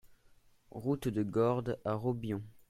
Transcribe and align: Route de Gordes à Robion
Route 0.71 1.09
de 1.09 1.21
Gordes 1.21 1.79
à 1.85 1.93
Robion 1.93 2.41